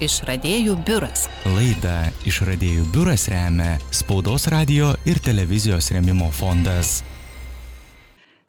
Išradėjų 0.00 0.78
biuras. 0.88 1.26
Laidą 1.44 2.08
Išradėjų 2.24 2.86
biuras 2.94 3.26
remia 3.28 3.74
Spaudos 3.92 4.48
radio 4.52 4.94
ir 5.04 5.20
televizijos 5.20 5.92
remimo 5.92 6.30
fondas. 6.32 7.02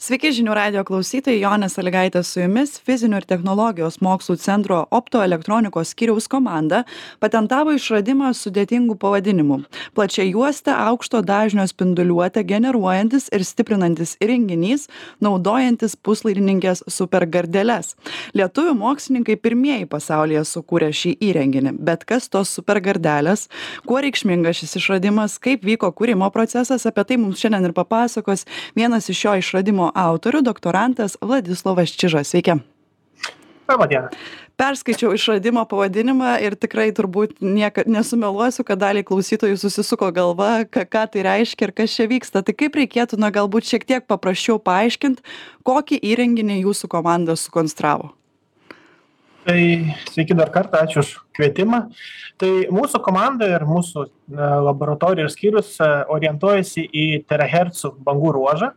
Sveiki 0.02 0.32
žinių 0.34 0.56
radio 0.58 0.82
klausytojai, 0.82 1.44
Jonė 1.44 1.68
Saligaitė 1.70 2.24
su 2.26 2.40
jumis. 2.42 2.72
Fizinių 2.82 3.20
ir 3.20 3.26
technologijos 3.30 4.00
mokslų 4.02 4.34
centro 4.42 4.80
optoelektronikos 4.98 5.92
skyriaus 5.94 6.26
komanda 6.26 6.80
patentavo 7.22 7.76
išradimą 7.78 8.32
sudėtingų 8.34 8.96
pavadinimų. 8.98 9.60
Plačiai 9.94 10.32
juosta 10.32 10.80
aukšto 10.88 11.22
dažnio 11.22 11.68
spinduliuotę 11.70 12.42
generuojantis 12.50 13.30
ir 13.30 13.46
stiprinantis 13.46 14.16
įrenginys, 14.26 14.88
naudojantis 15.22 15.94
puslaidininkės 16.02 16.82
supergardeles. 16.90 17.94
Lietuvių 18.34 18.74
mokslininkai 18.82 19.38
pirmieji 19.38 19.86
pasaulyje 19.94 20.42
sukūrė 20.50 20.90
šį 20.98 21.14
įrenginį. 21.30 21.76
Bet 21.78 22.08
kas 22.10 22.26
tos 22.34 22.56
supergardelės, 22.58 23.46
kuo 23.86 24.02
reikšmingas 24.02 24.64
šis 24.64 24.76
išradimas, 24.82 25.38
kaip 25.38 25.62
vyko 25.70 25.94
kūrimo 25.94 26.34
procesas, 26.34 26.90
apie 26.90 27.06
tai 27.06 27.22
mums 27.22 27.46
šiandien 27.46 27.70
ir 27.70 27.78
papasakos 27.78 28.48
vienas 28.74 29.14
iš 29.14 29.28
šio 29.28 29.38
išradimo 29.46 29.91
autorių 29.96 30.44
doktorantas 30.46 31.18
Vladislavas 31.22 31.94
Čižas. 31.96 32.32
Sveiki. 32.34 32.60
Labą 33.72 33.88
dieną. 33.88 34.10
Perskaičiau 34.62 35.16
išradimo 35.16 35.64
pavadinimą 35.66 36.36
ir 36.46 36.54
tikrai 36.60 36.92
turbūt 36.94 37.40
niekad 37.42 37.88
nesumeluosiu, 37.90 38.66
kad 38.68 38.78
daliai 38.78 39.06
klausytojų 39.08 39.58
susisuko 39.58 40.12
galva, 40.14 40.68
ką, 40.70 40.84
ką 40.86 41.06
tai 41.14 41.24
reiškia 41.26 41.70
ir 41.70 41.74
kas 41.80 41.96
čia 41.96 42.06
vyksta. 42.12 42.44
Tai 42.46 42.54
kaip 42.54 42.78
reikėtų, 42.78 43.18
na 43.18 43.32
galbūt 43.34 43.70
šiek 43.72 43.88
tiek 43.90 44.06
paprasčiau 44.06 44.60
paaiškinti, 44.62 45.24
kokį 45.66 46.02
įrenginį 46.12 46.60
jūsų 46.62 46.92
komanda 46.92 47.38
sukonstravo. 47.40 48.12
Tai 49.48 49.62
sveiki 50.12 50.38
dar 50.38 50.52
kartą, 50.54 50.84
ačiū 50.86 51.02
už 51.02 51.16
kvietimą. 51.34 51.88
Tai 52.38 52.52
mūsų 52.70 53.02
komanda 53.02 53.48
ir 53.50 53.66
mūsų 53.66 54.06
laboratorija 54.68 55.26
ir 55.26 55.34
skyrius 55.34 55.74
e, 55.82 55.90
orientuojasi 56.14 56.86
į 56.86 57.06
terahertzų 57.30 57.96
bangų 58.06 58.36
ruožą 58.38 58.70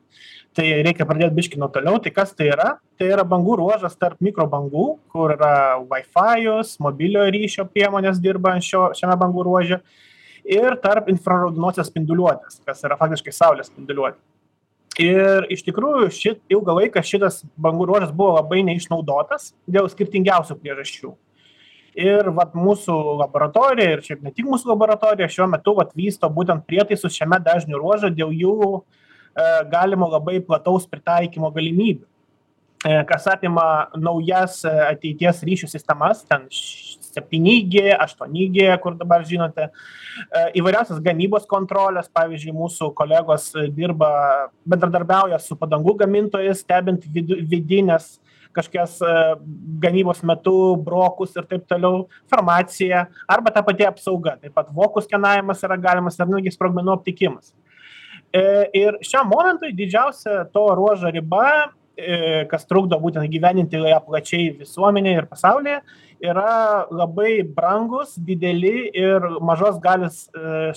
tai 0.54 0.66
reikia 0.86 1.06
pradėt 1.08 1.34
biškį 1.34 1.58
nuo 1.60 1.68
toliau. 1.74 1.98
Tai 2.02 2.12
kas 2.14 2.34
tai 2.36 2.48
yra? 2.52 2.74
Tai 2.98 3.08
yra 3.10 3.24
bangų 3.26 3.58
ruožas 3.60 3.96
tarp 3.98 4.20
mikrobangų 4.24 4.86
kur 5.12 5.34
yra 5.34 5.80
vaifajus 5.90 6.76
mobiliojo 6.84 7.32
ryšio 7.34 7.66
priemonės 7.70 8.20
dirba 8.22 8.54
šio 8.62 8.88
šiame 8.98 9.16
bangų 9.20 9.46
ruože 9.48 9.80
ir 10.44 10.78
tarp 10.84 11.10
infraraudonosios 11.12 11.90
spinduliuotės 11.90 12.62
kas 12.66 12.86
yra 12.86 12.98
faktiškai 13.00 13.34
saulės 13.34 13.72
spinduliuotė. 13.72 14.20
Ir 15.02 15.48
iš 15.50 15.64
tikrųjų 15.66 16.08
ši 16.14 16.32
ilgą 16.54 16.76
laiką 16.78 17.02
šitas 17.02 17.40
bangų 17.58 17.88
ruožas 17.90 18.12
buvo 18.14 18.36
labai 18.36 18.62
neišnaudotas 18.66 19.50
dėl 19.66 19.88
skirtingiausių 19.90 20.54
priežasčių. 20.60 21.10
Ir 21.98 22.28
vat 22.34 22.54
mūsų 22.58 22.94
laboratorija 23.20 23.96
ir 23.96 24.02
šiaip 24.06 24.22
ne 24.22 24.30
tik 24.34 24.46
mūsų 24.50 24.70
laboratorija 24.70 25.30
šiuo 25.30 25.48
metu 25.50 25.74
vat 25.78 25.90
vysto 25.98 26.30
būtent 26.30 26.62
prietaisus 26.66 27.14
šiame 27.14 27.40
dažnių 27.42 27.78
ruože 27.78 28.10
dėl 28.14 28.30
jų 28.34 28.54
E, 29.34 29.64
galimo 29.64 30.06
labai 30.06 30.38
plataus 30.46 30.84
pritaikymo 30.86 31.48
galimybių 31.50 32.04
e, 32.86 32.98
kas 33.08 33.26
apima 33.32 33.64
naujas 33.98 34.60
e, 34.62 34.74
ateities 34.92 35.40
ryšių 35.48 35.68
sistemas, 35.72 36.20
ten 36.28 36.44
7G, 36.52 37.96
8G, 37.98 38.68
kur 38.82 38.94
dabar 38.98 39.24
žinote, 39.26 39.68
įvairiausias 40.58 41.02
gamybos 41.02 41.48
kontrolės, 41.50 42.08
pavyzdžiui, 42.14 42.54
mūsų 42.54 42.92
kolegos 42.98 43.52
dirba, 43.74 44.10
bendradarbiauja 44.66 45.38
su 45.42 45.54
padangų 45.58 45.94
gamintojais, 46.02 46.62
stebint 46.62 47.06
vidinės 47.06 48.16
kažkokias 48.54 49.00
gamybos 49.82 50.22
metu 50.26 50.56
brokus 50.82 51.34
ir 51.38 51.46
taip 51.50 51.66
toliau, 51.70 52.08
farmacija, 52.30 53.06
arba 53.30 53.54
ta 53.54 53.62
pati 53.66 53.86
apsauga, 53.86 54.36
taip 54.42 54.54
pat 54.58 54.74
vokų 54.74 55.02
skenavimas 55.06 55.62
yra 55.66 55.78
galimas 55.78 56.18
ir 56.18 56.30
netgi 56.30 56.54
sprogmenų 56.54 56.98
aptikimas. 56.98 57.54
E, 58.34 58.42
ir 58.74 58.96
šiam 59.06 59.28
momentui 59.30 59.70
didžiausia 59.78 60.48
to 60.50 60.64
ruožo 60.74 61.10
riba, 61.14 61.70
e, 61.94 62.42
kas 62.50 62.66
trukdo 62.66 62.98
būtent 62.98 63.30
gyveninti 63.30 63.78
ją 63.78 64.00
plačiai 64.02 64.48
visuomenėje 64.58 65.20
ir 65.20 65.28
pasaulyje, 65.30 65.76
yra 66.24 66.54
labai 66.90 67.44
brangus, 67.46 68.16
dideli 68.18 68.88
ir 68.90 69.28
mažos 69.38 69.78
galis 69.84 70.24
e, 70.34 70.72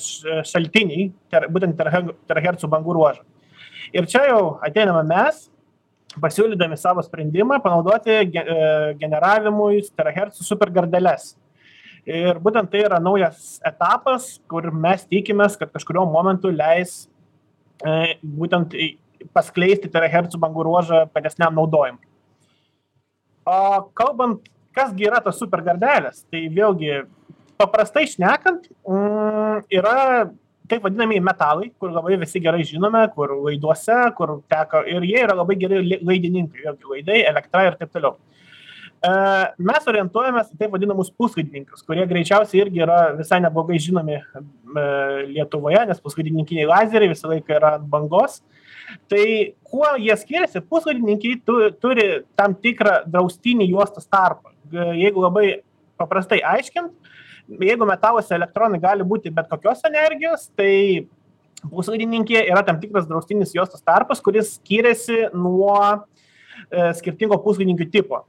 šaltiniai, 0.46 1.10
būtent 1.50 1.82
terahertzų 2.30 2.70
bangų 2.70 2.98
ruožą. 3.00 3.26
Ir 3.96 4.06
čia 4.12 4.28
jau 4.28 4.42
ateiname 4.62 5.02
mes, 5.10 5.48
pasiūlydami 6.22 6.78
savo 6.78 7.02
sprendimą 7.02 7.58
panaudoti 7.64 8.22
generavimui 9.02 9.82
terahertzų 9.98 10.46
supergardeles. 10.46 11.32
Ir 12.08 12.38
būtent 12.40 12.70
tai 12.72 12.86
yra 12.86 13.02
naujas 13.04 13.58
etapas, 13.66 14.36
kur 14.48 14.70
mes 14.72 15.08
tikimės, 15.10 15.58
kad 15.60 15.74
kažkurio 15.74 16.06
momentu 16.08 16.54
leis 16.54 17.08
būtent 18.22 18.76
paskleisti 19.34 19.90
terahertzų 19.92 20.40
bangų 20.42 20.66
ruožą 20.68 21.06
platesniam 21.14 21.56
naudojimui. 21.58 22.04
O 23.48 23.60
kalbant, 23.98 24.48
kasgi 24.76 25.08
yra 25.08 25.22
tos 25.24 25.40
supergardelės, 25.42 26.26
tai 26.32 26.48
vėlgi 26.54 27.06
paprastai 27.58 28.06
šnekant, 28.10 28.68
mm, 28.86 29.64
yra 29.74 30.30
taip 30.68 30.84
vadinami 30.84 31.22
metalai, 31.24 31.72
kur 31.80 31.94
labai 31.96 32.18
visi 32.20 32.42
gerai 32.44 32.66
žinome, 32.68 33.06
kur 33.16 33.32
laiduose, 33.46 34.00
kur 34.18 34.42
teka 34.52 34.84
ir 34.92 35.06
jie 35.08 35.22
yra 35.24 35.36
labai 35.38 35.56
geri 35.56 35.80
laidininkai, 36.04 36.66
vėlgi 36.66 36.92
laidai, 36.92 37.22
elektra 37.32 37.70
ir 37.70 37.78
taip 37.80 37.94
toliau. 37.96 38.18
E, 38.18 38.38
mes 39.62 39.88
orientuojamės 39.88 40.52
į 40.54 40.58
taip 40.60 40.74
vadinamus 40.74 41.12
puslaidininkius, 41.14 41.84
kurie 41.86 42.06
greičiausiai 42.10 42.64
irgi 42.64 42.82
yra 42.82 42.98
visai 43.18 43.40
neblogai 43.44 43.78
žinomi 43.82 44.18
e, 44.18 44.24
Lietuvoje, 45.30 45.84
nes 45.90 46.02
puslaidininkiniai 46.04 46.68
lazeriai 46.70 47.12
visą 47.12 47.30
laiką 47.32 47.58
yra 47.60 47.76
ant 47.78 47.88
bangos. 47.92 48.40
Tai 49.12 49.26
kuo 49.68 49.90
jie 50.02 50.16
skiriasi, 50.18 50.64
puslaidininkiai 50.66 51.42
tu, 51.46 51.60
turi 51.82 52.08
tam 52.40 52.56
tikrą 52.58 53.04
draustinį 53.12 53.68
juostos 53.70 54.08
tarpą. 54.10 54.56
Jeigu 54.74 55.24
labai 55.24 55.48
paprastai 56.00 56.40
aiškint, 56.56 56.90
jeigu 57.62 57.88
metaluose 57.88 58.34
elektronai 58.36 58.80
gali 58.82 59.06
būti 59.08 59.32
bet 59.34 59.50
kokios 59.52 59.84
energijos, 59.88 60.48
tai 60.58 61.08
puslaidininkė 61.68 62.42
yra 62.48 62.64
tam 62.66 62.82
tikras 62.82 63.06
draustinis 63.10 63.54
juostos 63.56 63.84
tarpas, 63.86 64.24
kuris 64.24 64.56
skiriasi 64.58 65.28
nuo 65.36 65.78
e, 65.86 66.90
skirtingo 66.98 67.38
puslaidininkių 67.46 67.92
tipo 67.94 68.26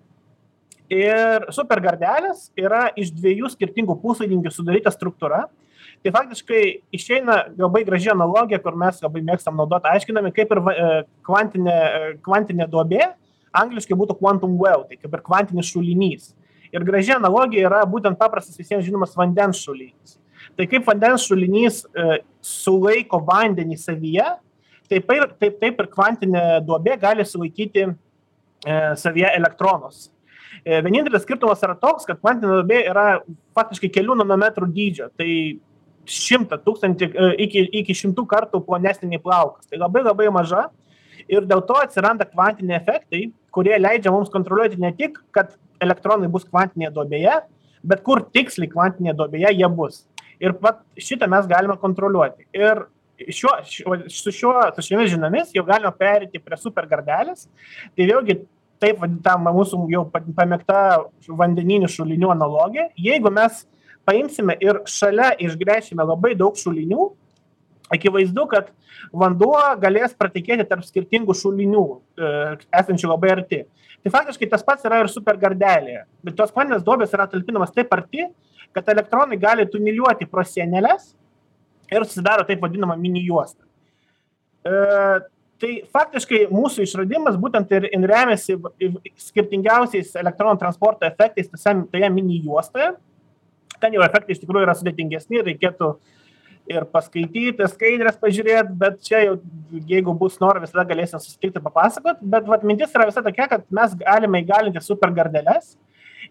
ir 0.93 1.47
supergardelės 1.55 2.49
yra 2.59 2.89
iš 2.99 3.13
dviejų 3.15 3.51
skirtingų 3.53 3.99
puslaidininkių 4.03 4.53
sudaryta 4.53 4.93
struktūra. 4.95 5.47
Tai 6.05 6.13
faktiškai 6.15 6.63
išeina 6.95 7.39
labai 7.59 7.83
graži 7.87 8.13
analogija, 8.13 8.61
kur 8.63 8.77
mes 8.79 9.01
labai 9.03 9.23
mėgstam 9.27 9.57
naudoti, 9.59 9.89
aiškinami, 9.91 10.31
kaip 10.37 10.53
ir 10.55 10.61
e, 10.61 10.89
kvantinė, 11.27 11.75
e, 11.75 12.11
kvantinė 12.23 12.69
duobė, 12.71 13.09
angliškai 13.57 13.97
būtų 13.99 14.19
quantum 14.21 14.55
well, 14.61 14.85
tai 14.87 14.99
kaip 15.01 15.17
ir 15.17 15.25
kvantinis 15.27 15.71
šulinys. 15.73 16.33
Ir 16.75 16.85
graži 16.87 17.15
analogija 17.17 17.67
yra 17.67 17.81
būtent 17.89 18.19
paprastas 18.21 18.59
visiems 18.61 18.85
žinomas 18.87 19.17
vandens 19.19 19.63
šulinys. 19.65 20.19
Tai 20.59 20.67
kaip 20.71 20.87
vandens 20.87 21.25
šulinys 21.27 21.81
e, 21.87 22.21
sulaiko 22.45 23.21
vandenį 23.27 23.79
savyje, 23.81 24.29
taip 24.91 25.11
ir, 25.15 25.27
taip, 25.41 25.59
taip 25.63 25.83
ir 25.83 25.91
kvantinė 25.93 26.45
duobė 26.67 26.99
gali 27.01 27.27
sulaikyti 27.27 27.89
e, 27.89 27.93
savyje 29.01 29.33
elektronus. 29.41 30.09
E, 30.65 30.81
vienintelis 30.85 31.25
skirtumas 31.25 31.63
yra 31.65 31.77
toks, 31.79 32.07
kad 32.09 32.21
kvantinė 32.21 32.59
duobė 32.59 32.83
yra 32.91 33.07
faktiškai 33.59 33.91
kelių 33.95 34.19
nanometrų 34.23 34.69
dydžio. 34.75 35.09
Tai 35.19 35.31
šimtą 36.09 36.59
tūkstantį 36.65 37.09
e, 37.09 37.31
iki, 37.45 37.65
iki 37.83 37.97
šimtų 37.97 38.25
kartų 38.31 38.63
plonesnė 38.67 39.13
nei 39.13 39.23
plaukas. 39.23 39.69
Tai 39.69 39.81
labai 39.85 40.05
labai 40.07 40.29
maža. 40.35 40.69
Ir 41.29 41.45
dėl 41.49 41.63
to 41.69 41.77
atsiranda 41.77 42.25
kvantiniai 42.29 42.79
efektai, 42.79 43.27
kurie 43.53 43.77
leidžia 43.79 44.13
mums 44.15 44.31
kontroliuoti 44.33 44.81
ne 44.81 44.93
tik, 44.97 45.19
kad 45.35 45.57
elektronai 45.83 46.31
bus 46.33 46.47
kvantinėje 46.49 46.93
duobėje, 46.95 47.35
bet 47.89 48.05
kur 48.07 48.23
tiksliai 48.35 48.71
kvantinėje 48.71 49.17
duobėje 49.19 49.53
jie 49.59 49.69
bus. 49.75 50.05
Ir 50.43 50.55
pat 50.63 50.81
šitą 50.99 51.29
mes 51.31 51.49
galime 51.51 51.77
kontroliuoti. 51.83 52.47
Ir 52.57 52.87
šiuo, 53.19 53.55
šiuo, 53.67 53.99
su, 54.13 54.33
šiuo, 54.35 54.55
su 54.77 54.85
šiomis 54.87 55.11
žiniomis 55.13 55.51
jau 55.57 55.65
galime 55.67 55.91
perėti 55.99 56.41
prie 56.43 56.59
supergardelės. 56.61 57.49
Tai 57.97 58.09
vėlgi 58.11 58.39
taip 58.83 59.01
vadinama 59.03 59.53
mūsų 59.57 59.85
jau 59.93 60.05
pamėgta 60.13 60.81
vandeninių 61.29 61.91
šulinių 61.91 62.33
analogija. 62.35 62.89
Jeigu 62.99 63.33
mes 63.35 63.65
paimsime 64.09 64.57
ir 64.65 64.83
šalia 64.89 65.33
išgręšime 65.45 66.05
labai 66.05 66.35
daug 66.39 66.57
šulinių, 66.59 67.11
akivaizdu, 67.93 68.47
kad 68.51 68.71
vanduo 69.13 69.59
galės 69.81 70.15
pratikėti 70.17 70.67
tarp 70.69 70.87
skirtingų 70.87 71.37
šulinių, 71.37 71.85
e, 72.19 72.33
esančių 72.81 73.13
labai 73.13 73.33
arti. 73.37 73.63
Tai 74.05 74.13
faktiškai 74.15 74.49
tas 74.51 74.65
pats 74.65 74.87
yra 74.87 75.03
ir 75.03 75.11
supergardelėje. 75.13 76.05
Bet 76.25 76.37
tos 76.39 76.53
kvantinės 76.55 76.85
duobės 76.87 77.15
yra 77.17 77.27
talpinamas 77.31 77.73
taip 77.75 77.93
arti, 77.97 78.29
kad 78.77 78.89
elektronai 78.93 79.39
gali 79.41 79.67
tuneliuoti 79.69 80.29
pro 80.31 80.45
sienelės 80.47 81.15
ir 81.91 82.05
susidaro 82.05 82.45
taip 82.47 82.63
vadinama 82.63 82.97
mini 83.01 83.25
juosta. 83.27 83.65
Tai 85.59 85.71
faktiškai 85.91 86.45
mūsų 86.55 86.85
išradimas 86.87 87.39
būtent 87.41 87.73
ir, 87.75 87.89
ir 87.91 88.05
remiasi 88.07 88.55
skirtingiausiais 89.25 90.13
elektronų 90.21 90.61
transporto 90.61 91.07
efektais 91.09 91.51
tose, 91.51 91.75
toje 91.91 92.11
mini 92.15 92.39
juostoje. 92.45 92.93
ten 93.81 93.95
jau 93.95 94.03
efektai 94.03 94.35
iš 94.35 94.41
tikrųjų 94.43 94.67
yra 94.67 94.75
sudėtingesni 94.75 95.43
reikėtų 95.47 95.93
ir 96.69 96.85
paskaityti, 96.93 97.67
skaidrės 97.71 98.19
pažiūrėti, 98.21 98.75
bet 98.77 98.99
čia 99.07 99.21
jau, 99.23 99.37
jeigu 99.89 100.15
bus 100.19 100.37
noro, 100.43 100.61
visada 100.61 100.85
galėsim 100.85 101.21
susitikti 101.23 101.63
papasakot. 101.65 102.21
Bet 102.21 102.47
vat, 102.51 102.67
mintis 102.67 102.93
yra 102.95 103.07
visada 103.09 103.31
tokia, 103.31 103.47
kad 103.49 103.65
mes 103.71 103.95
galime 104.03 104.43
įgalinti 104.43 104.83
supergardeles 104.85 105.77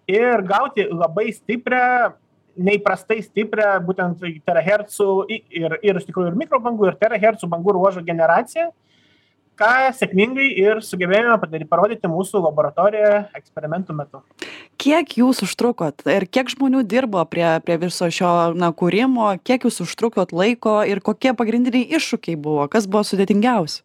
ir 0.08 0.44
gauti 0.48 0.88
labai 0.92 1.32
stiprią 1.36 2.14
neįprastai 2.58 3.20
stiprią 3.22 3.76
būtent 3.86 4.24
terahercų 4.46 5.10
ir, 5.30 5.78
ir 5.86 6.00
iš 6.00 6.08
tikrųjų 6.08 6.32
ir 6.32 6.40
mikrobangų, 6.40 6.90
ir 6.90 7.00
terahercų 7.02 7.50
bangų 7.52 7.76
ruožo 7.78 8.02
generaciją, 8.06 8.72
ką 9.58 9.72
sėkmingai 9.98 10.48
ir 10.62 10.82
sugebėjome 10.86 11.38
padaryti, 11.42 11.70
parodyti 11.70 12.12
mūsų 12.12 12.42
laboratorijoje 12.46 13.24
eksperimentų 13.38 13.96
metu. 13.98 14.22
Kiek 14.82 15.18
jūs 15.20 15.42
užtrukot 15.46 16.06
ir 16.14 16.28
kiek 16.30 16.52
žmonių 16.54 16.84
dirbo 16.86 17.24
prie, 17.30 17.48
prie 17.66 17.80
viso 17.82 18.10
šio 18.14 18.32
na, 18.58 18.70
kūrimo, 18.78 19.32
kiek 19.48 19.66
jūs 19.68 19.82
užtrukot 19.88 20.34
laiko 20.36 20.80
ir 20.86 21.02
kokie 21.06 21.34
pagrindiniai 21.38 21.90
iššūkiai 21.98 22.38
buvo, 22.40 22.68
kas 22.72 22.86
buvo 22.90 23.04
sudėtingiausia? 23.08 23.82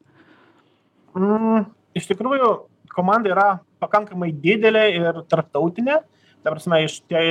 Mm, 1.17 1.67
iš 1.97 2.09
tikrųjų, 2.13 2.53
komanda 2.93 3.33
yra 3.33 3.49
pakankamai 3.83 4.31
didelė 4.33 4.87
ir 4.97 5.23
tarptautinė. 5.33 6.01
Ta 6.43 6.53
prasme, 6.53 6.85
iš 6.87 7.01
tie, 7.07 7.23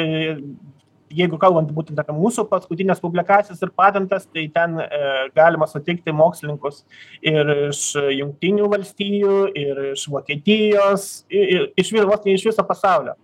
jeigu 1.15 1.39
kalbant 1.41 1.71
būtent 1.75 1.99
apie 2.01 2.15
mūsų 2.15 2.45
paskutinės 2.49 3.01
publikacijas 3.03 3.61
ir 3.61 3.71
patentas, 3.77 4.27
tai 4.31 4.47
ten 4.53 4.77
e, 4.83 4.89
galima 5.37 5.67
sutikti 5.69 6.13
mokslininkus 6.15 6.83
ir 7.21 7.51
iš 7.69 7.83
Junktinių 8.17 8.69
valstijų, 8.71 9.39
ir 9.57 9.81
iš 9.91 10.07
Vokietijos, 10.11 11.09
ir, 11.31 11.69
iš, 11.79 11.91
vos 12.07 12.29
iš 12.31 12.47
viso 12.51 12.65
pasaulio. 12.67 13.17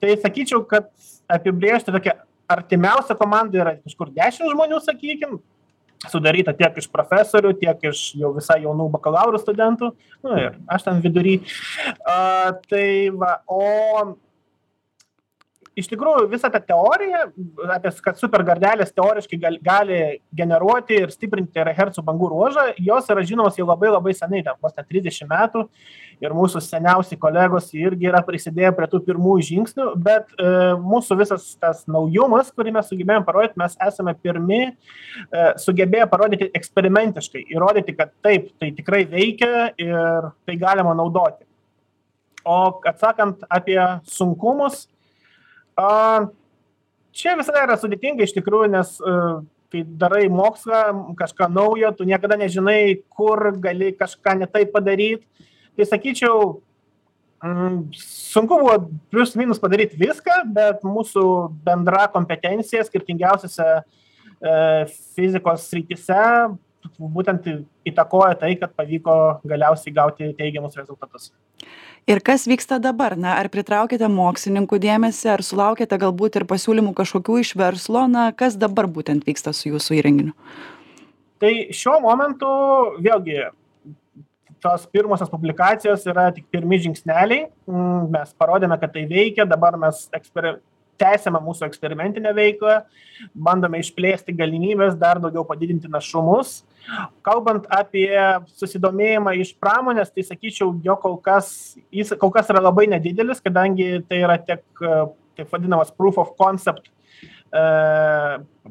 Tai 0.00 0.16
sakyčiau, 0.20 0.62
kad 0.68 0.90
apibriežti 1.32 1.94
tokia 1.94 2.18
artimiausia 2.48 3.16
komanda 3.18 3.62
yra 3.62 3.76
kažkur 3.80 4.12
10 4.14 4.52
žmonių, 4.52 4.80
sakykime, 4.84 5.40
sudaryta 6.10 6.54
tiek 6.56 6.76
iš 6.78 6.88
profesorių, 6.92 7.54
tiek 7.60 7.88
iš 7.90 8.02
jau 8.20 8.30
visai 8.36 8.60
jaunų 8.64 8.88
bakalauro 8.92 9.40
studentų, 9.40 9.90
nu 10.24 10.36
ir 10.38 10.58
aš 10.70 10.86
ten 10.86 11.00
vidury. 11.04 11.38
Uh, 11.96 12.52
tai 12.70 12.86
va, 13.16 13.38
o 13.48 14.16
iš 15.76 15.90
tikrųjų 15.90 16.26
visa 16.32 16.48
ta 16.52 16.60
teorija 16.62 17.26
apie 17.74 17.92
kad 18.04 18.18
supergardelės 18.20 18.94
teoriškai 18.96 19.38
gal 19.40 19.58
gali 19.64 19.98
generuoti 20.36 21.02
ir 21.02 21.12
stiprinti 21.12 21.52
terahercų 21.56 22.04
bangų 22.06 22.30
ruožą 22.32 22.64
jos 22.80 23.10
yra 23.12 23.24
žinomos 23.28 23.58
jau 23.60 23.68
labai 23.68 23.92
labai 23.92 24.14
senai 24.16 24.42
ten 24.46 24.56
vos 24.62 24.76
ne 24.76 24.84
trisdešim 24.86 25.28
metų. 25.30 25.66
Ir 26.24 26.32
mūsų 26.32 26.62
seniausi 26.64 27.18
kolegos 27.20 27.68
irgi 27.76 28.08
yra 28.08 28.22
prisidėję 28.24 28.70
prie 28.78 28.86
tų 28.88 29.02
pirmųjų 29.04 29.44
žingsnių 29.50 29.88
bet 30.00 30.30
e, 30.40 30.46
mūsų 30.80 31.18
visas 31.20 31.50
tas 31.60 31.82
naujumas 31.92 32.48
kurį 32.56 32.72
mes 32.78 32.88
sugebėjom 32.88 33.26
parodyt 33.28 33.58
mes 33.60 33.76
esame 33.84 34.16
pirmi 34.16 34.62
e, 34.64 34.72
sugebėję 35.60 36.08
parodyti 36.08 36.48
eksperimentiškai 36.56 37.44
įrodyti 37.52 37.98
kad 37.98 38.16
taip 38.24 38.48
tai 38.56 38.72
tikrai 38.78 39.04
veikia 39.12 39.68
ir 39.76 40.32
tai 40.48 40.56
galima 40.56 40.96
naudoti. 40.96 41.44
O 42.46 42.78
atsakant 42.86 43.44
apie 43.50 43.80
sunkumus 44.08 44.86
a 45.76 46.28
čia 47.16 47.36
visada 47.38 47.64
yra 47.66 47.76
sudėtinga 47.80 48.24
iš 48.24 48.34
tikrųjų 48.36 48.72
nes 48.72 48.96
a 49.00 49.12
e, 49.12 49.20
kai 49.72 49.82
darai 49.84 50.28
mokslą 50.30 51.14
kažką 51.18 51.48
naujo 51.52 51.90
tu 51.96 52.06
niekada 52.08 52.38
nežinai 52.38 53.02
kur 53.10 53.50
gali 53.60 53.92
kažką 53.92 54.38
ne 54.38 54.46
taip 54.46 54.72
padaryt. 54.72 55.24
Tai 55.76 55.84
sakyčiau 55.84 56.60
mm, 57.44 57.80
sunku 58.32 58.60
buvo 58.62 58.76
plius 59.10 59.34
minus 59.36 59.60
padaryt 59.60 59.96
viską 59.98 60.44
bet 60.56 60.86
mūsų 60.86 61.24
bendra 61.66 62.06
kompetencija 62.12 62.84
skirtingiausiose 62.86 63.66
e, 63.66 63.82
fizikos 65.16 65.66
srityse 65.70 66.22
būtent 66.98 67.48
įtakoja 67.88 68.36
tai 68.40 68.54
kad 68.60 68.72
pavyko 68.76 69.16
galiausiai 69.46 69.94
gauti 69.94 70.32
teigiamus 70.38 70.78
rezultatus. 70.78 71.32
Ir 72.06 72.20
kas 72.22 72.46
vyksta 72.46 72.78
dabar? 72.78 73.16
Na 73.18 73.34
ar 73.40 73.48
pritraukiate 73.50 74.06
mokslininkų 74.12 74.78
dėmesį 74.82 75.32
ar 75.32 75.42
sulaukiate 75.42 75.98
galbūt 75.98 76.38
ir 76.38 76.46
pasiūlymų 76.46 76.94
kažkokių 76.94 77.40
iš 77.42 77.54
verslo? 77.58 78.06
Na 78.06 78.28
kas 78.30 78.54
dabar 78.54 78.86
būtent 78.86 79.26
vyksta 79.26 79.50
su 79.56 79.72
jūsų 79.72 79.98
įrenginiu? 79.98 80.34
Tai 81.42 81.52
šiuo 81.74 81.98
momentu 82.04 82.48
vėlgi 83.02 83.40
tos 84.62 84.86
pirmosios 84.92 85.30
publikacijos 85.30 86.06
yra 86.08 86.30
tik 86.34 86.46
pirmi 86.54 86.78
žingsneliai. 86.84 87.48
Mm, 87.68 88.06
mes 88.14 88.32
parodėme 88.38 88.78
kad 88.80 88.94
tai 88.94 89.04
veikia. 89.10 89.46
Dabar 89.48 89.76
mes 89.80 90.06
eksper 90.16 90.60
tęsiame 91.00 91.40
mūsų 91.44 91.66
eksperimentinę 91.68 92.32
veiklą 92.36 92.78
bandome 93.34 93.80
išplėsti 93.82 94.34
galimybes 94.36 94.96
dar 95.00 95.20
daugiau 95.22 95.44
padidinti 95.48 95.90
našumus. 95.92 96.62
Kalbant 97.26 97.66
apie 97.72 98.08
susidomėjimą 98.58 99.36
iš 99.42 99.54
pramonės 99.60 100.12
tai 100.14 100.26
sakyčiau 100.26 100.74
jo 100.84 100.98
kol 101.02 101.16
kas 101.22 101.76
jis 101.94 102.14
kol 102.20 102.30
kas 102.34 102.50
yra 102.52 102.62
labai 102.62 102.86
nedidelis 102.90 103.42
kadangi 103.42 104.02
tai 104.08 104.22
yra 104.22 104.38
tik 104.38 104.66
taip 105.36 105.52
vadinamas 105.52 105.92
proof 105.92 106.18
of 106.18 106.32
concept 106.38 106.88
e, 106.88 107.64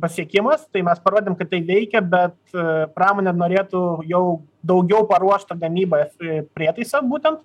pasiekimas. 0.01 0.65
Tai 0.71 0.83
mes 0.89 1.01
parodėm 1.05 1.37
kad 1.39 1.51
tai 1.51 1.61
veikia 1.65 2.01
bet 2.01 2.37
e, 2.53 2.85
pramonė 2.97 3.35
norėtų 3.35 3.85
jau 4.09 4.25
daugiau 4.65 5.05
paruoštą 5.09 5.57
gamybą 5.61 6.05
e, 6.05 6.41
prietaisą 6.57 7.03
būtent 7.05 7.43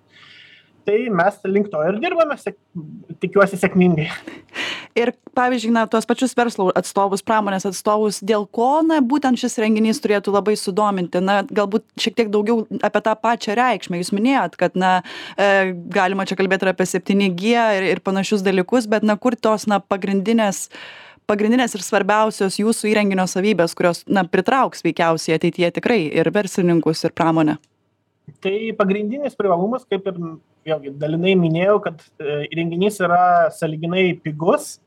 tai 0.85 1.09
mes 1.13 1.37
link 1.45 1.69
to 1.71 1.81
ir 1.87 1.99
dirbame 2.01 2.37
sėk 2.39 2.57
tikiuosi 3.21 3.59
sėkmingai. 3.61 4.07
Ir 4.97 5.13
pavyzdžiui 5.37 5.71
na 5.71 5.85
tuos 5.87 6.07
pačius 6.07 6.33
verslo 6.35 6.67
atstovus 6.75 7.23
pramonės 7.23 7.67
atstovus 7.69 8.19
dėl 8.27 8.43
ko 8.51 8.81
na 8.83 8.99
būtent 8.99 9.39
šis 9.39 9.55
renginys 9.63 10.01
turėtų 10.03 10.33
labai 10.35 10.57
sudominti? 10.59 11.21
Na 11.23 11.41
galbūt 11.47 11.85
šiek 12.01 12.17
tiek 12.17 12.31
daugiau 12.33 12.65
apie 12.83 13.03
tą 13.05 13.15
pačią 13.15 13.55
reikšmę. 13.59 14.01
Jūs 14.01 14.11
minėjot 14.15 14.57
kad 14.59 14.75
na 14.75 14.97
e, 15.37 15.71
galima 15.95 16.27
čia 16.27 16.35
kalbėt 16.39 16.65
ir 16.65 16.73
apie 16.73 16.89
septyni 16.89 17.31
gie 17.31 17.55
ir 17.77 17.87
ir 17.93 18.03
panašius 18.03 18.43
dalykus 18.43 18.89
bet 18.91 19.07
na 19.07 19.15
kur 19.15 19.37
tos 19.39 19.67
na 19.71 19.79
pagrindinės 19.79 20.67
pagrindinės 21.29 21.77
ir 21.77 21.83
svarbiausios 21.85 22.59
jūsų 22.59 22.91
įrenginio 22.91 23.23
savybės 23.29 23.75
kurios 23.77 24.03
na 24.11 24.25
pritrauks 24.27 24.83
veikiausiai 24.83 25.37
ateityje 25.37 25.77
tikrai 25.79 26.01
ir 26.09 26.27
verslininkus 26.33 27.05
ir 27.07 27.15
pramonę? 27.15 27.61
Tai 28.43 28.55
pagrindinis 28.79 29.37
privalumas 29.39 29.85
kaip 29.87 30.07
ir 30.11 30.19
vėlgi 30.67 30.93
dalinai 31.01 31.35
minėjau 31.39 31.79
kad 31.87 32.01
e, 32.19 32.45
įrenginys 32.51 33.01
yra 33.03 33.23
sąlyginai 33.55 34.11
pigus 34.21 34.77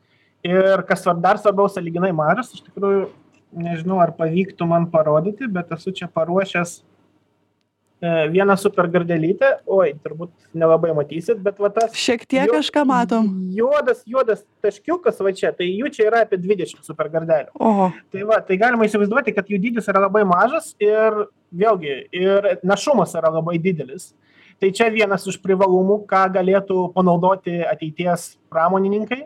ir 0.44 0.84
kas 0.88 1.06
dar 1.24 1.40
svarbiau 1.40 1.70
sąlyginai 1.72 2.12
mažas. 2.16 2.52
Iš 2.54 2.64
tikrųjų 2.68 3.06
nežinau 3.54 4.00
ar 4.02 4.14
pavyktų 4.16 4.66
man 4.68 4.88
parodyti 4.90 5.48
bet 5.50 5.72
esu 5.74 5.92
čia 5.94 6.08
paruošęs 6.10 6.72
e, 6.78 8.10
vieną 8.34 8.56
supergardelytę 8.60 9.50
oi 9.76 9.94
turbūt 10.02 10.32
nelabai 10.58 10.94
matysit 10.96 11.40
bet 11.44 11.60
va 11.62 11.70
tas 11.74 11.94
šiek 11.98 12.26
tiek 12.26 12.50
kažką 12.50 12.84
matom. 12.88 13.30
juodas 13.54 14.02
juodas 14.10 14.44
taškiukas 14.64 15.22
va 15.22 15.34
čia 15.36 15.54
tai 15.56 15.70
jų 15.70 15.92
čia 15.94 16.08
yra 16.10 16.24
apie 16.26 16.40
dvidešim 16.42 16.82
supergardelių 16.86 17.54
oho. 17.54 17.90
Tai 18.12 18.26
va 18.30 18.40
tai 18.42 18.58
galima 18.60 18.90
įsivaizduoti 18.90 19.36
kad 19.36 19.50
jų 19.50 19.62
dydis 19.68 19.90
yra 19.92 20.06
labai 20.08 20.26
mažas 20.28 20.74
ir 20.82 21.24
vėlgi 21.54 21.96
ir 22.10 22.54
našumas 22.66 23.14
yra 23.14 23.30
labai 23.38 23.58
didelis 23.62 24.12
tai 24.60 24.70
čia 24.74 24.90
vienas 24.92 25.26
iš 25.30 25.38
privalumų 25.42 26.02
ką 26.10 26.24
galėtų 26.34 26.88
panaudoti 26.94 27.60
ateities 27.66 28.34
pramonininkai. 28.52 29.24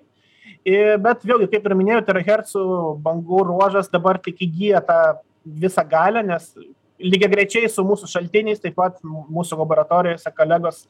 Ir 0.69 0.97
bet 1.03 1.23
vėlgi 1.27 1.49
kaip 1.53 1.67
ir 1.69 1.77
minėjau 1.79 2.03
terahercų 2.09 2.65
bangų 3.05 3.45
ruožas 3.51 3.89
dabar 3.93 4.19
tik 4.23 4.43
įgyja 4.49 4.83
tą 4.85 4.99
visą 5.45 5.85
galią 5.89 6.25
nes 6.27 6.51
lygiagrečiai 6.99 7.69
su 7.71 7.85
mūsų 7.87 8.09
šaltiniais 8.11 8.61
taip 8.61 8.75
pat 8.79 8.99
mūsų 9.05 9.61
laboratorijose 9.61 10.33
kolegos 10.35 10.83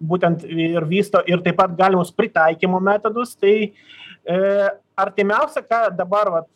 būtent 0.00 0.46
ir 0.48 0.86
vysto 0.88 1.20
ir 1.28 1.42
taip 1.44 1.58
pat 1.60 1.74
galimus 1.76 2.12
pritaikymo 2.16 2.80
metodus. 2.80 3.36
Tai 3.36 3.54
e, 3.60 4.38
artimiausia 4.96 5.62
ką 5.66 5.82
dabar 5.96 6.32
vat 6.38 6.48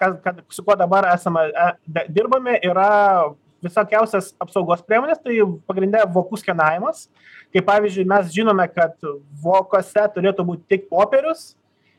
kas 0.00 0.16
kad 0.24 0.40
su 0.48 0.64
kuo 0.64 0.76
dabar 0.78 1.10
esame 1.12 1.48
e, 1.50 2.06
dirbame 2.08 2.56
yra 2.64 3.28
visokiausias 3.64 4.32
apsaugos 4.42 4.82
priemones 4.86 5.20
tai 5.22 5.38
pagrinde 5.68 6.02
vokų 6.14 6.40
skenavimas. 6.40 7.06
Kaip 7.54 7.66
pavyzdžiui 7.68 8.08
mes 8.08 8.32
žinome 8.34 8.66
kad 8.72 8.96
vokuose 9.42 10.04
turėtų 10.14 10.46
būt 10.50 10.66
tik 10.70 10.90
popierius. 10.90 11.54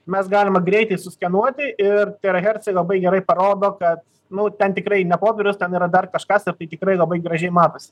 Mes 0.07 0.29
galima 0.31 0.61
greitai 0.63 0.99
suskenuoti 1.01 1.73
ir 1.83 2.13
terahercai 2.23 2.75
labai 2.75 3.01
gerai 3.03 3.19
parodo 3.25 3.73
kad 3.79 4.03
nu 4.29 4.47
ten 4.49 4.75
tikrai 4.75 5.03
ne 5.03 5.17
popierius 5.19 5.59
ten 5.59 5.73
yra 5.73 5.87
dar 5.91 6.07
kažkas 6.11 6.47
ir 6.47 6.55
tai 6.55 6.67
tikrai 6.67 6.95
labai 6.95 7.19
gražiai 7.23 7.51
matosi. 7.51 7.91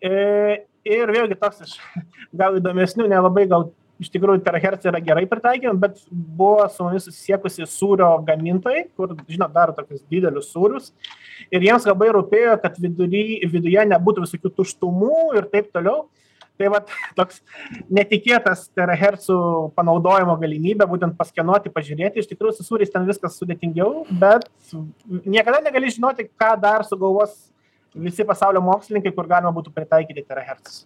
E, 0.00 0.64
ir 0.86 1.12
vėlgi 1.12 1.36
toks 1.40 1.64
iš 1.66 1.76
gal 2.40 2.56
įdomesnių 2.60 3.08
nelabai 3.10 3.48
gal 3.50 3.68
iš 4.02 4.10
tikrųjų 4.14 4.42
terahercai 4.46 4.90
yra 4.92 5.00
gerai 5.02 5.24
pritaikyti 5.30 5.74
bet 5.82 5.98
buvo 6.10 6.66
su 6.70 6.86
mumis 6.86 7.08
susisiekusi 7.08 7.66
sūrio 7.68 8.10
gamintojai 8.26 8.84
kur 8.96 9.16
žinot 9.26 9.54
daro 9.54 9.74
tokius 9.76 10.04
didelius 10.10 10.52
sūrius. 10.54 10.92
Ir 11.50 11.64
jiems 11.66 11.86
labai 11.88 12.12
rūpėjo 12.14 12.56
kad 12.62 12.78
vidury 12.82 13.42
viduje 13.50 13.84
nebūtų 13.92 14.26
visokių 14.26 14.54
tuštumų 14.60 15.18
ir 15.38 15.50
taip 15.52 15.72
toliau. 15.74 16.06
Tai 16.58 16.70
vat 16.74 16.90
toks 17.18 17.42
netikėtas 17.94 18.66
terahercų 18.74 19.38
panaudojimo 19.78 20.34
galimybė 20.40 20.88
būtent 20.90 21.18
paskenuoti 21.18 21.74
pažiūrėti. 21.74 22.22
Iš 22.22 22.30
tikrųjų 22.32 22.58
su 22.58 22.66
sūriais 22.66 22.94
ten 22.94 23.06
viskas 23.08 23.38
sudėtingiau 23.38 24.04
bet 24.22 24.46
niekada 25.24 25.62
negali 25.64 25.90
žinoti 25.94 26.30
ką 26.30 26.54
dar 26.62 26.86
sugalvos 26.86 27.34
visi 27.98 28.26
pasaulio 28.26 28.62
mokslininkai 28.62 29.14
kur 29.16 29.26
galima 29.26 29.54
būtų 29.54 29.74
pritaikyti 29.74 30.26
terahercus 30.26 30.84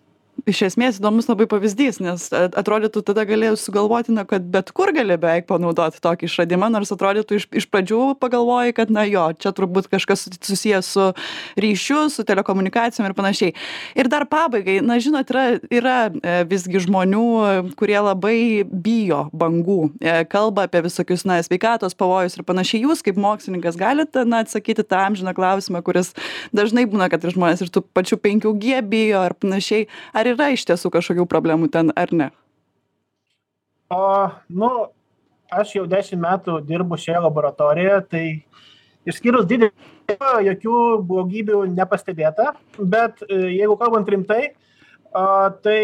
iš 0.48 0.62
esmės 0.68 0.98
įdomus 0.98 1.28
labai 1.30 1.46
pavyzdys 1.50 2.00
nes 2.02 2.26
atrodytų 2.32 3.02
tada 3.06 3.24
gali 3.28 3.52
sugalvoti 3.58 4.14
na 4.14 4.24
kad 4.28 4.44
bet 4.52 4.72
kur 4.74 4.92
gali 4.94 5.16
beveik 5.20 5.46
panaudot 5.50 5.96
tokį 6.02 6.26
išradimą 6.28 6.70
nors 6.72 6.92
atrodytų 6.94 7.38
iš 7.38 7.46
iš 7.62 7.66
pradžių 7.70 8.00
pagalvoji 8.22 8.74
kad 8.76 8.90
na 8.94 9.04
jo 9.08 9.28
čia 9.38 9.52
turbūt 9.54 9.88
kažkas 9.92 10.26
susiję 10.40 10.82
su 10.82 11.08
ryšiu 11.56 12.08
su 12.10 12.24
telekomunikacijom 12.24 13.08
ir 13.08 13.14
panašiai. 13.14 13.54
Ir 13.98 14.08
dar 14.12 14.26
pabaigai 14.26 14.80
na 14.84 14.98
žinot 15.02 15.30
yra 15.30 15.44
yra 15.70 15.96
e, 16.10 16.42
visgi 16.48 16.82
žmonių 16.86 17.74
kurie 17.78 17.98
labai 18.00 18.64
bijo 18.66 19.26
bangų 19.36 19.78
e, 20.00 20.16
kalba 20.32 20.66
apie 20.68 20.82
visokius 20.86 21.26
na 21.28 21.38
sveikatos 21.44 21.96
pavojus 21.98 22.38
ir 22.38 22.46
panašiai. 22.48 22.82
Jūs 22.86 23.04
kaip 23.06 23.20
mokslininkas 23.20 23.78
galit 23.80 24.16
na 24.26 24.42
atsakyti 24.42 24.84
tą 24.86 25.04
amžiną 25.06 25.34
klausimą 25.36 25.82
kuris 25.86 26.12
dažnai 26.56 26.86
būna 26.90 27.10
kad 27.12 27.24
ir 27.24 27.36
žmonės 27.36 27.64
ir 27.64 27.72
tų 27.72 27.84
pačių 27.94 28.18
penkių 28.22 28.54
g 28.62 28.82
bijo 28.82 29.22
ar 29.22 29.36
panašiai. 29.38 29.86
Ar 30.12 30.31
yra 30.34 30.50
iš 30.54 30.64
tiesų 30.68 30.90
kažkokių 30.94 31.26
problemų 31.30 31.70
ten 31.72 31.92
ar 31.96 32.12
ne? 32.12 32.30
O, 33.92 34.02
nu, 34.48 34.70
aš 35.52 35.76
jau 35.76 35.86
dešimt 35.88 36.22
metų 36.22 36.60
dirbu 36.68 36.96
šioje 37.00 37.20
laboratorijoje, 37.26 37.98
tai 38.08 38.24
išskyrus 39.08 39.46
didelį, 39.50 39.72
jokių 40.48 40.76
blogybių 41.08 41.64
nepastebėta, 41.74 42.52
bet 42.78 43.20
e, 43.28 43.38
jeigu 43.58 43.76
kalbant 43.80 44.08
rimtai, 44.08 44.54
tai 45.12 45.80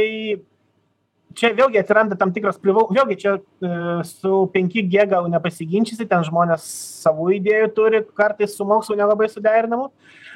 čia 1.36 1.50
vėlgi 1.56 1.80
atsiranda 1.80 2.16
tam 2.18 2.32
tikras 2.34 2.58
privalumas, 2.60 2.94
vėlgi 2.96 3.18
čia 3.20 3.34
e, 3.36 3.72
su 4.08 4.40
5G 4.54 5.08
gal 5.10 5.28
nepasiginčysi, 5.32 6.06
ten 6.08 6.24
žmonės 6.26 6.64
savų 7.02 7.32
idėjų 7.38 7.68
turi, 7.76 8.02
kartais 8.18 8.56
su 8.56 8.66
mokslu 8.68 8.96
nelabai 8.98 9.28
suderinamų, 9.32 9.90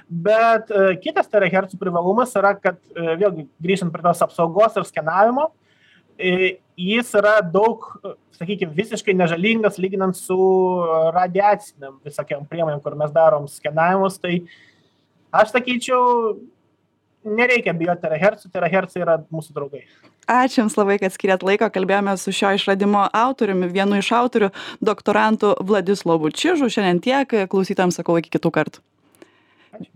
bet 0.09 0.71
e, 0.71 0.85
kitas 1.03 1.31
terahercų 1.33 1.81
privalumas 1.81 2.35
yra 2.39 2.55
kad 2.59 2.79
e, 2.93 3.17
vėlgi 3.21 3.49
grįžtant 3.63 3.95
prie 3.95 4.05
tos 4.05 4.25
apsaugos 4.27 4.79
ir 4.79 4.89
skenavimo 4.89 5.51
jis 6.79 7.09
yra 7.19 7.39
daug 7.43 7.87
sakykim 8.37 8.71
visiškai 8.77 9.15
nežalingas 9.17 9.79
lyginant 9.81 10.15
su 10.15 10.37
radiacinėm 11.17 11.97
visokiom 12.05 12.45
priemonėm 12.51 12.83
kur 12.85 12.95
mes 13.01 13.11
darom 13.15 13.49
skenavimus 13.51 14.21
tai 14.23 14.43
aš 15.33 15.55
sakyčiau 15.57 16.37
nereikia 17.25 17.75
bijot 17.77 18.03
terahercų 18.05 18.53
terahercai 18.53 19.03
yra 19.03 19.19
mūsų 19.33 19.57
draugai 19.57 19.85
ačiū 20.31 20.63
jums 20.63 20.79
labai 20.79 20.99
kad 21.03 21.15
skyrėt 21.15 21.45
laiko. 21.47 21.69
Kalbėjomės 21.73 22.25
su 22.27 22.35
šio 22.37 22.55
išradimo 22.59 23.05
autoriumi 23.13 23.71
vienu 23.73 23.99
iš 24.01 24.13
autorių 24.17 24.53
doktorantu 24.85 25.55
vladislovu 25.61 26.33
čižu. 26.33 26.71
Šiandien 26.73 27.03
tiek 27.03 27.37
klausytojams 27.51 28.01
sakau 28.01 28.19
iki 28.21 28.33
kitų 28.39 28.55
kartų. 28.55 28.83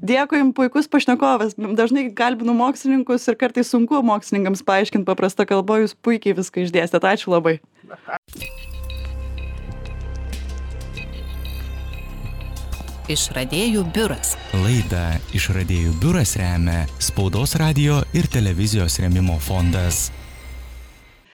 Dėkui 0.00 0.40
puikus 0.56 0.88
pašnekovas. 0.88 1.54
Dažnai 1.56 2.08
kalbinu 2.16 2.56
mokslininkus 2.56 3.28
ir 3.28 3.36
kartais 3.40 3.68
sunku 3.70 4.00
mokslininkams 4.02 4.64
paaiškint 4.66 5.06
paprasta 5.08 5.46
kalba. 5.48 5.82
Jūs 5.84 5.94
puikiai 5.94 6.36
viską 6.38 6.64
išdėstėt. 6.64 7.04
Ačiū 7.12 7.36
labai 7.36 7.60
Išradėjų 13.06 13.84
biuras. 13.94 14.32
Laidą 14.64 15.04
Išradėjų 15.36 15.92
biuras 16.02 16.34
remia 16.40 16.80
Spaudos 16.98 17.54
radio 17.60 18.00
ir 18.18 18.26
televizijos 18.26 18.98
remimo 18.98 19.38
fondas. 19.38 20.08